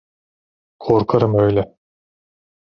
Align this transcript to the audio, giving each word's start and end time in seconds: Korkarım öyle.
Korkarım 0.79 1.39
öyle. 1.39 1.75